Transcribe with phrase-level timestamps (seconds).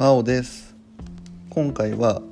[0.00, 0.74] 真央です。
[1.50, 2.22] 今回は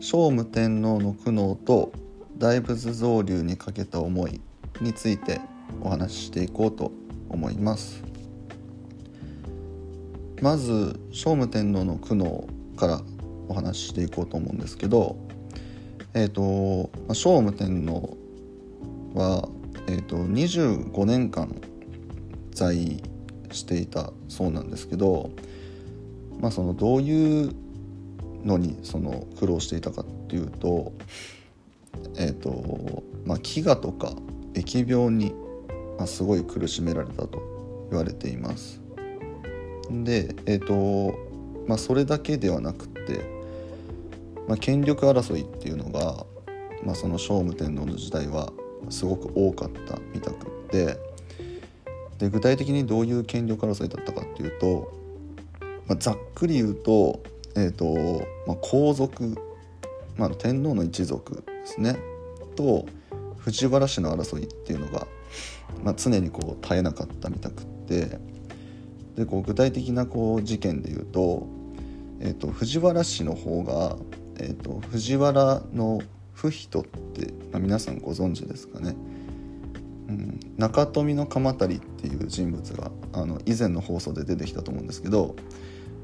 [0.00, 1.92] 聖武天皇の苦悩と
[2.38, 4.40] 大仏造立にかけた思い
[4.80, 5.38] について
[5.82, 6.92] お話ししていこうと
[7.28, 8.02] 思います。
[10.40, 12.46] まず聖武天皇の苦悩
[12.76, 13.02] から
[13.48, 15.18] お話ししていこうと思うんですけど
[16.14, 18.16] えっ、ー、と聖武天皇
[19.12, 19.46] は、
[19.88, 21.54] えーと、25年間
[22.54, 23.02] 在位
[23.52, 25.30] していたそうなんですけど、
[26.40, 27.54] まあ、そのどういう
[28.44, 30.92] のにその苦労していたかっていうと,、
[32.16, 34.12] えーとまあ、飢餓とか
[34.54, 35.34] 疫病に、
[35.98, 38.80] まあ、すごい苦しめられたと言われています。
[39.90, 41.18] で、えーと
[41.66, 43.24] まあ、それだけではなくて、
[44.48, 46.24] まあ、権力争いっていうのが、
[46.84, 48.52] まあ、その聖武天皇の時代は
[48.88, 50.96] すごく多かったみたくて
[52.18, 54.99] で具体的にどういう権力争いだったかっていうと、
[55.90, 57.20] まあ、ざっくり言うと,、
[57.56, 59.36] えーとまあ、皇族、
[60.16, 61.96] まあ、天皇の一族ですね。
[62.54, 62.86] と
[63.38, 65.08] 藤原氏の争いっていうのが、
[65.82, 68.20] まあ、常にこう絶えなかったみたくって。
[69.16, 71.48] でこう具体的なこう事件で言うと,、
[72.20, 73.96] えーと、藤原氏の方が、
[74.38, 76.00] えーと藤原の
[76.32, 78.94] 不人って、まあ、皆さんご存知ですかね、
[80.56, 85.34] 中富の鎌足っていう人物があの以前の放送で出てきたと思うんですけど、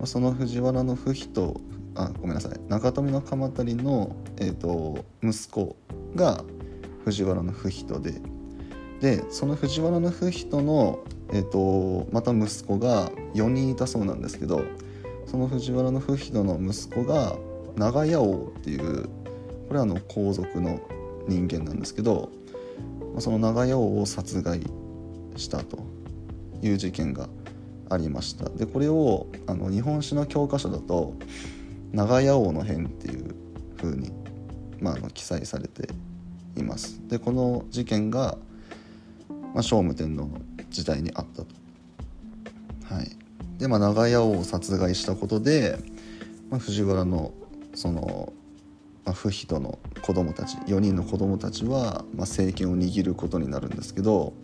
[0.05, 1.61] その藤原の不人
[1.94, 2.70] あごめんなさい。
[2.70, 5.77] 中富の鎌足の、えーと、息子
[6.14, 6.44] が
[7.05, 8.20] 藤原の不人で
[9.00, 14.62] でその藤原の不人の、えーと、また息子が4人いたそうなんですけど
[15.27, 17.36] その藤原の不人の息子が
[17.77, 19.05] 長屋王っていう
[19.69, 20.81] これはの皇族の
[21.28, 22.31] 人間なんですけど
[23.19, 24.62] その長屋王を殺害
[25.36, 25.78] したと
[26.62, 27.28] いう事件が
[27.89, 28.48] ありました。
[28.48, 31.15] でこれをあの日本史の教科書だと
[31.93, 33.34] 「長屋王の変」っていう
[33.77, 34.12] ふうに、
[34.81, 35.88] まあ、あの記載されて
[36.56, 37.00] います。
[37.09, 38.38] でこの事件が、
[39.55, 40.41] まあ、聖武天皇の
[40.71, 41.47] 時代にあったと。
[42.94, 43.16] はい。
[43.59, 45.78] でまあ長屋王を殺害したことで、
[46.50, 47.33] まあ、藤原の
[47.75, 48.33] その
[49.06, 54.34] まあ、不人の子供たち4人の子供たちは、まあ、政権を握ることになるんですけど、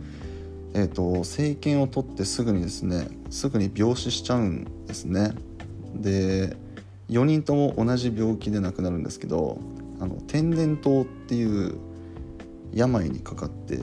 [0.75, 5.33] えーと、政権を取ってすぐにですねすぐに病死しちゃうんですね。
[5.95, 6.57] で
[7.11, 9.59] 4人とも同じ病気で亡くなるんですけど
[10.01, 11.79] あの天然痘っていう
[12.73, 13.77] 病にかかって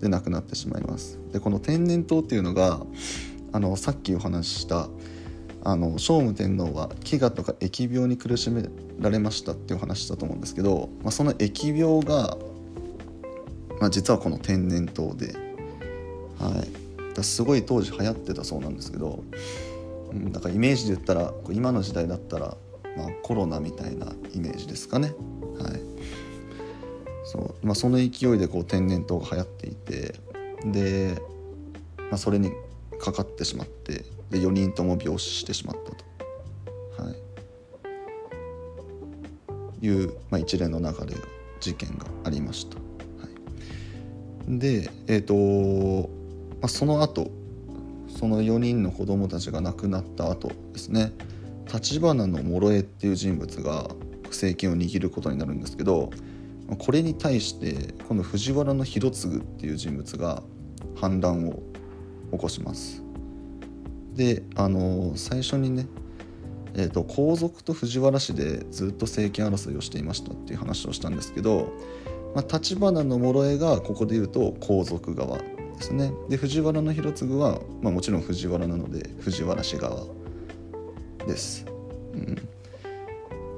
[0.00, 1.18] で亡くなってしまいます。
[1.32, 2.80] でこの天然痘っていうのが
[3.52, 4.88] あのさっきお話しした
[5.64, 8.64] あの聖武天皇は飢餓とか疫病に苦しめ
[8.98, 12.36] られましたっていう話したと思うんですけど、まあ、その疫病が、
[13.80, 15.36] まあ、実はこの天然痘で、
[16.38, 16.64] は
[17.12, 19.22] い、だすごい当時流行ってたそうなんですけど、
[20.12, 22.56] うん、だからイメージで言ったら今の時代だったら、
[22.96, 25.14] まあ、コロナみたいなイメージですかね。
[25.58, 25.80] はい。
[27.24, 27.66] そう。
[27.66, 28.04] まあ、その勢
[28.34, 30.14] いでこう天然痘が流行っていて
[30.64, 31.20] で、
[31.96, 32.52] まあ、それに
[33.00, 37.10] かかってしまってで4人とも病死してしまったと、は
[39.82, 41.16] い、いう、まあ、一連の流れ
[41.60, 42.76] 事件がありました。
[42.76, 42.82] は
[44.48, 46.10] い、でえっ、ー、と、
[46.62, 47.30] まあ、その後
[48.08, 51.12] その4人の子供たちが亡くなった後ですね。
[51.66, 53.88] 橘の諸江っていう人物が
[54.26, 56.10] 政権を握ることになるんですけど
[56.78, 60.42] これに対してこの藤原の広次っていう人物が
[60.94, 61.62] 反乱を
[62.32, 63.02] 起こします。
[64.14, 65.86] であの最初にね、
[66.74, 71.72] えーと、皇族と藤原氏でずっと政権争いをしていましたっていう話をしたんですけど、
[72.34, 75.38] まあ、橘の諸江がここで言うと皇族側
[75.82, 80.06] ですねで藤原の広次は、まあ、もちろん藤原なので藤原氏側
[81.26, 81.66] です。
[82.14, 82.48] うん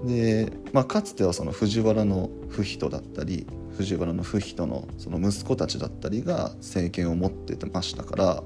[0.06, 3.46] でまあ、かつてはその藤原の不人だったり
[3.78, 8.42] 藤原の不人のその息子たちだったりが政権を持っててましたから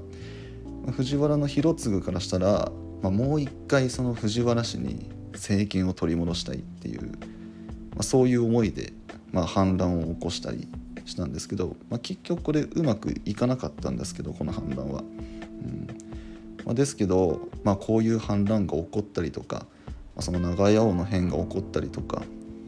[0.93, 2.71] 藤原の広次からしたら、
[3.01, 7.09] まあ、もう一回その藤原氏に政権を取り戻したいっていう、ま
[7.99, 8.93] あ、そういう思いで、
[9.33, 10.65] まあ、反乱を起こしたり
[11.09, 15.01] したんですけど、まあ、結局これうまくいかなかったんですけどこの反乱は。
[15.01, 15.87] うん
[16.65, 19.65] まあ、ですけど、まあ、こういう反乱が起こったりとか、
[20.15, 22.21] ま、その長屋王の変が起こったりとか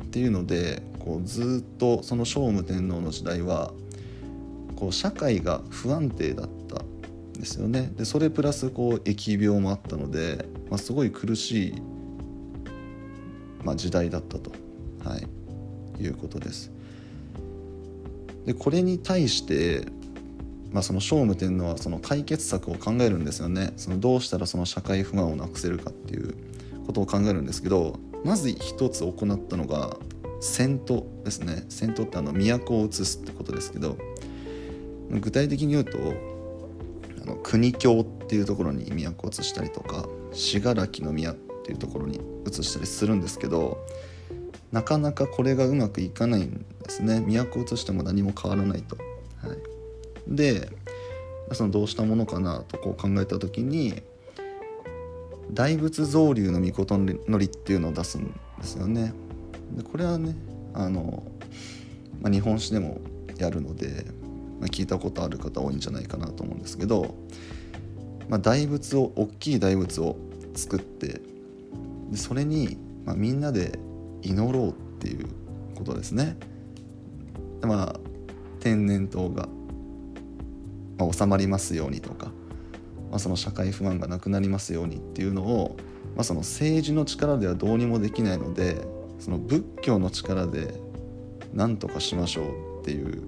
[0.03, 3.71] っていうのでこうずっとその聖武天皇の時代は
[4.75, 11.81] こう社会が不安定だったんですよねでそれプラスこう疫病もあったので、ま、すごい苦しい、
[13.63, 14.51] まあ、時代だったと、
[15.03, 16.70] はい、いうことです。
[18.45, 19.85] でこれに対して、
[20.71, 23.73] まあ、その聖武天皇はその解決策を考えるんですよね。
[23.77, 26.33] そのどうしたらその社会不安をなくせるかっていう
[26.87, 29.97] ことを考えるんですけどまず一つ行ったのが
[30.39, 31.65] 戦闘ですね。
[31.69, 33.97] 戦闘ってあの都を移すってことですけど
[35.11, 35.97] 具体的に言うと
[37.23, 43.77] あの国境っていうところに都を移したりとか信楽の宮っていうところに移したりするんですけど
[44.71, 48.97] なかなかこれがうまくいかないんですね都を移しても何も変わらないと。
[48.97, 49.57] はい、
[50.27, 50.69] で
[51.53, 54.01] そのどうしたものかなとこう考えた時に
[55.51, 58.25] 大仏造立の御事のりっていうのを出すん
[58.59, 59.13] ですよね。
[59.75, 60.35] でこれはね
[60.73, 61.23] あの、
[62.21, 62.99] まあ、日本史でも
[63.37, 64.05] やるので、
[64.59, 67.15] まあ、聞いたことある方多いんじゃないかなと思うんですけど、
[68.29, 70.17] まあ、大仏を大きい大仏を
[70.55, 71.21] 作って
[72.11, 73.79] でそれに、まあ、みんなで
[74.21, 75.27] 祈ろうっていう
[75.75, 76.37] ことですね。
[77.67, 77.99] まあ
[78.59, 79.47] 天然痘が、
[80.97, 82.31] まあ、収まりますようにとか
[83.11, 85.75] まあ、その社会不安がなくなりますようにっていうのを、
[86.15, 88.81] まあ、その政治の力ではどうにもできないので
[89.19, 90.73] その仏教の力で
[91.53, 93.21] 何とかしましょうっていう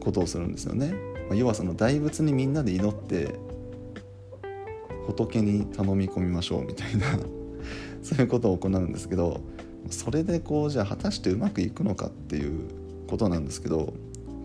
[0.00, 0.94] ことをするんですよね。
[1.28, 3.34] まあ、要はその大仏にみんなで祈って
[5.06, 7.06] 仏に頼み込みましょうみたいな
[8.02, 9.40] そういうことを行うんですけど
[9.90, 12.68] それでこうじゃあ果たしてうまくいくのかっていう
[13.08, 13.94] ことなんですけど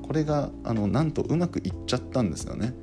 [0.03, 2.73] これがあのなんとうまくいっちゃったんですよね。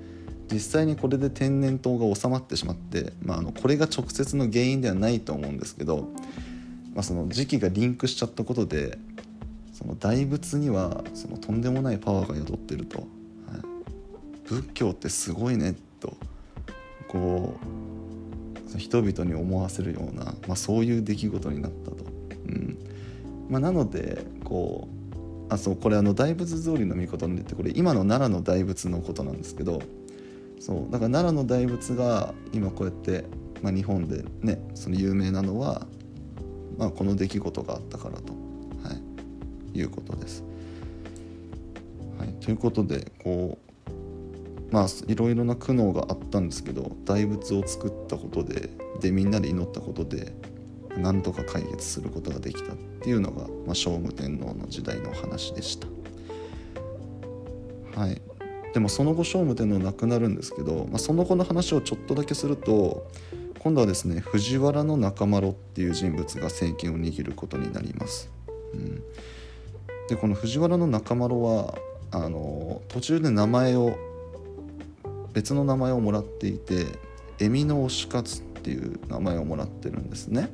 [0.50, 6.08] 実際にこれで天然痘が収まってしまって、まあ、あのこれが直接の原因ではないと思うんですけど、
[6.94, 8.96] まあ、その時期がリンクしちゃったことで
[9.74, 13.06] その大仏にはそのとんでもないパワーが宿ってると、はい、
[14.46, 16.16] 仏教ってすごいねと
[17.08, 17.58] こ
[18.74, 22.07] う人々に思わせるような、まあ、そういう出来事になったと。
[22.48, 22.78] うん。
[23.48, 29.80] まあ、なのでこうあそうこれあの大仏造りの御事のってこれ今の奈良の大仏のことなんですけど
[30.60, 33.24] そうだから奈良の大仏が今こうやって、
[33.62, 35.86] まあ、日本でねその有名なのは、
[36.76, 38.32] まあ、この出来事があったからと、
[38.86, 38.94] は
[39.74, 40.44] い、いうことです。
[42.18, 43.58] はい、ということでこ
[44.70, 50.34] うまあいろいろな苦悩があったんですけど大仏を作ったことででみんなで祈ったことで
[50.98, 55.86] なんとか解決することができたっていうのが、まあ、聖武天皇の時代の話でした。
[57.98, 58.20] はい、
[58.74, 63.10] でもその後聖武天皇亡くなるんですけど、まあ、その後の話をちょっとだけすると
[63.58, 68.30] 今度はですね藤原の中丸っていう人物が政権を握ることになります。
[68.74, 69.02] うん、
[70.08, 71.76] でこの藤原の中丸は
[72.10, 73.96] あの途中で名前を
[75.32, 76.86] 別の名前をもらっていて
[77.38, 80.50] 恵美の推し活っていう名前をもらってるんですね。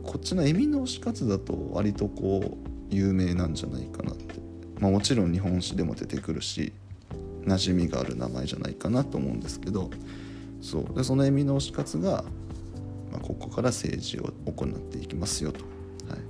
[0.00, 4.40] こっちの恵美の推し活だと割とこう有名なんじゃないかなって、
[4.78, 6.72] まあ、もちろん日本史でも出てくるし
[7.44, 9.90] 馴染みがある名前じゃないかなと思うんですけど。
[10.62, 10.94] そう。
[10.94, 12.24] でその恵美の推し活が、
[13.10, 15.60] まあ、ここから政治を行っていきますよと、
[16.08, 16.20] はい。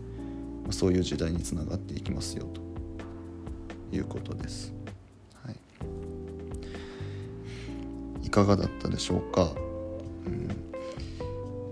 [0.65, 2.61] まあ、そういう時代につながっていきますよと
[3.94, 4.73] いうことです。
[5.44, 5.53] は
[8.23, 9.53] い、いかがだったでしょうか、
[10.26, 10.49] うん、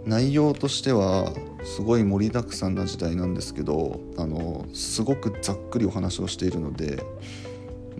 [0.04, 1.32] 内容としては
[1.64, 7.02] すごい盛りだくさんな時代なんですけどあのすごくざっくりお話をしているので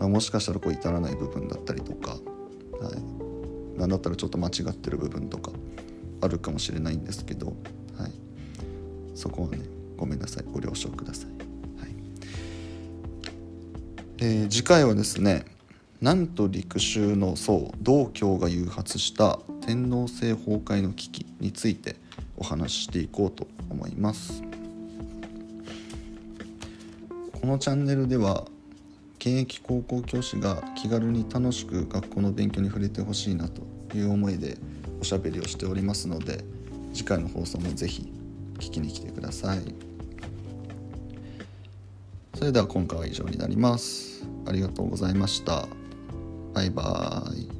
[0.01, 5.53] まあ、もしかしたらこう至らない部分だったりとか、はい、なんだったらちょっと間違ってる部分とか
[6.23, 8.13] あるかもしれないんですけど、はい、
[9.15, 9.59] そこはね
[9.99, 10.45] ごめんなさい。
[10.51, 11.31] ご了承ください、
[11.83, 11.95] はい。
[14.19, 15.45] えー、次回はですね
[16.01, 21.97] なんと陸州の僧道教が誘発した天皇制崩壊の危機について
[22.41, 24.43] お話ししていこうと思います。
[27.41, 28.45] このチャンネルでは
[29.19, 33.63] 現役高校教師が気軽に楽しく学校の勉強に触れてほしいなと
[33.97, 34.59] いう思いで
[35.01, 36.45] おしゃべりをしておりますので
[36.93, 38.13] 次回の放送もぜひ
[38.59, 39.75] 聞きに来てください。
[42.35, 44.25] それでは今回は以上になります。
[44.47, 45.69] ありがとうございました。
[46.55, 47.60] バイバーイ。